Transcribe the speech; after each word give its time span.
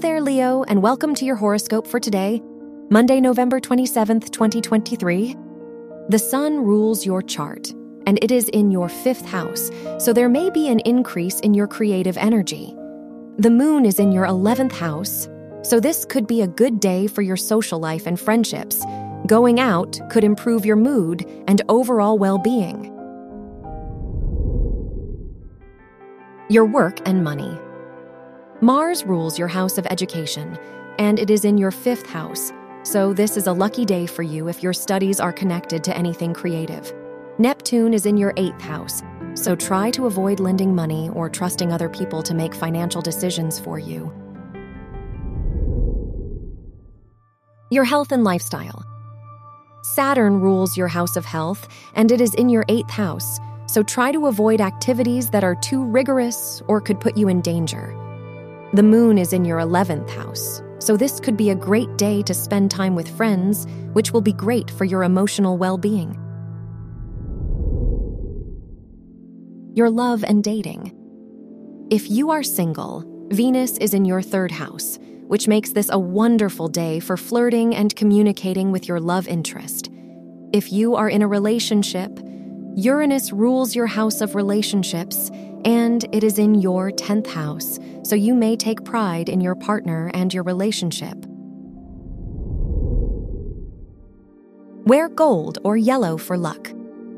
there, 0.00 0.22
Leo, 0.22 0.62
and 0.62 0.80
welcome 0.80 1.14
to 1.14 1.26
your 1.26 1.36
horoscope 1.36 1.86
for 1.86 2.00
today, 2.00 2.40
Monday, 2.88 3.20
November 3.20 3.60
27th, 3.60 4.30
2023. 4.30 5.36
The 6.08 6.18
sun 6.18 6.64
rules 6.64 7.04
your 7.04 7.20
chart, 7.20 7.68
and 8.06 8.18
it 8.22 8.30
is 8.30 8.48
in 8.48 8.70
your 8.70 8.88
fifth 8.88 9.26
house, 9.26 9.70
so 9.98 10.14
there 10.14 10.30
may 10.30 10.48
be 10.48 10.68
an 10.68 10.80
increase 10.80 11.38
in 11.40 11.52
your 11.52 11.66
creative 11.66 12.16
energy. 12.16 12.74
The 13.36 13.50
moon 13.50 13.84
is 13.84 13.98
in 13.98 14.10
your 14.10 14.24
11th 14.24 14.72
house, 14.72 15.28
so 15.62 15.78
this 15.78 16.06
could 16.06 16.26
be 16.26 16.40
a 16.40 16.48
good 16.48 16.80
day 16.80 17.06
for 17.06 17.20
your 17.20 17.36
social 17.36 17.78
life 17.78 18.06
and 18.06 18.18
friendships. 18.18 18.82
Going 19.26 19.60
out 19.60 20.00
could 20.08 20.24
improve 20.24 20.64
your 20.64 20.76
mood 20.76 21.30
and 21.46 21.60
overall 21.68 22.16
well 22.16 22.38
being. 22.38 22.86
Your 26.48 26.64
work 26.64 27.06
and 27.06 27.22
money. 27.22 27.60
Mars 28.62 29.04
rules 29.04 29.38
your 29.38 29.48
house 29.48 29.78
of 29.78 29.86
education, 29.86 30.58
and 30.98 31.18
it 31.18 31.30
is 31.30 31.46
in 31.46 31.56
your 31.56 31.70
fifth 31.70 32.06
house, 32.06 32.52
so 32.82 33.14
this 33.14 33.38
is 33.38 33.46
a 33.46 33.52
lucky 33.52 33.86
day 33.86 34.04
for 34.04 34.22
you 34.22 34.48
if 34.48 34.62
your 34.62 34.74
studies 34.74 35.18
are 35.18 35.32
connected 35.32 35.82
to 35.82 35.96
anything 35.96 36.34
creative. 36.34 36.92
Neptune 37.38 37.94
is 37.94 38.04
in 38.04 38.18
your 38.18 38.34
eighth 38.36 38.60
house, 38.60 39.02
so 39.32 39.56
try 39.56 39.90
to 39.90 40.04
avoid 40.04 40.40
lending 40.40 40.74
money 40.74 41.08
or 41.14 41.30
trusting 41.30 41.72
other 41.72 41.88
people 41.88 42.22
to 42.22 42.34
make 42.34 42.54
financial 42.54 43.00
decisions 43.00 43.58
for 43.58 43.78
you. 43.78 44.12
Your 47.70 47.84
health 47.84 48.12
and 48.12 48.24
lifestyle. 48.24 48.84
Saturn 49.94 50.38
rules 50.38 50.76
your 50.76 50.88
house 50.88 51.16
of 51.16 51.24
health, 51.24 51.66
and 51.94 52.12
it 52.12 52.20
is 52.20 52.34
in 52.34 52.50
your 52.50 52.66
eighth 52.68 52.90
house, 52.90 53.38
so 53.66 53.82
try 53.82 54.12
to 54.12 54.26
avoid 54.26 54.60
activities 54.60 55.30
that 55.30 55.44
are 55.44 55.54
too 55.54 55.82
rigorous 55.82 56.60
or 56.68 56.78
could 56.78 57.00
put 57.00 57.16
you 57.16 57.28
in 57.28 57.40
danger. 57.40 57.96
The 58.72 58.84
moon 58.84 59.18
is 59.18 59.32
in 59.32 59.44
your 59.44 59.58
11th 59.58 60.08
house, 60.10 60.62
so 60.78 60.96
this 60.96 61.18
could 61.18 61.36
be 61.36 61.50
a 61.50 61.56
great 61.56 61.96
day 61.98 62.22
to 62.22 62.32
spend 62.32 62.70
time 62.70 62.94
with 62.94 63.08
friends, 63.16 63.66
which 63.94 64.12
will 64.12 64.20
be 64.20 64.32
great 64.32 64.70
for 64.70 64.84
your 64.84 65.02
emotional 65.02 65.58
well 65.58 65.76
being. 65.76 66.14
Your 69.74 69.90
love 69.90 70.22
and 70.22 70.44
dating. 70.44 70.96
If 71.90 72.08
you 72.08 72.30
are 72.30 72.44
single, 72.44 73.04
Venus 73.32 73.76
is 73.78 73.92
in 73.92 74.04
your 74.04 74.22
third 74.22 74.52
house, 74.52 75.00
which 75.26 75.48
makes 75.48 75.70
this 75.70 75.90
a 75.90 75.98
wonderful 75.98 76.68
day 76.68 77.00
for 77.00 77.16
flirting 77.16 77.74
and 77.74 77.96
communicating 77.96 78.70
with 78.70 78.86
your 78.86 79.00
love 79.00 79.26
interest. 79.26 79.90
If 80.52 80.70
you 80.70 80.94
are 80.94 81.08
in 81.08 81.22
a 81.22 81.28
relationship, 81.28 82.20
Uranus 82.76 83.32
rules 83.32 83.74
your 83.74 83.88
house 83.88 84.20
of 84.20 84.36
relationships, 84.36 85.28
and 85.64 86.06
it 86.12 86.24
is 86.24 86.38
in 86.38 86.54
your 86.54 86.90
10th 86.90 87.26
house, 87.26 87.78
so 88.02 88.14
you 88.14 88.34
may 88.34 88.56
take 88.56 88.84
pride 88.84 89.28
in 89.28 89.40
your 89.40 89.54
partner 89.54 90.10
and 90.14 90.32
your 90.32 90.42
relationship. 90.42 91.16
Wear 94.86 95.08
gold 95.08 95.58
or 95.62 95.76
yellow 95.76 96.16
for 96.16 96.36
luck. 96.36 96.72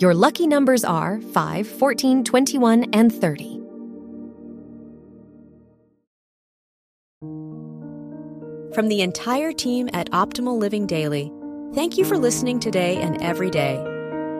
Your 0.00 0.14
lucky 0.14 0.46
numbers 0.46 0.84
are 0.84 1.20
5, 1.20 1.66
14, 1.66 2.24
21, 2.24 2.84
and 2.92 3.12
30. 3.12 3.60
From 8.74 8.88
the 8.88 9.00
entire 9.00 9.52
team 9.52 9.88
at 9.92 10.08
Optimal 10.12 10.56
Living 10.56 10.86
Daily, 10.86 11.32
thank 11.74 11.98
you 11.98 12.04
for 12.04 12.16
listening 12.16 12.60
today 12.60 12.96
and 12.98 13.20
every 13.20 13.50
day. 13.50 13.97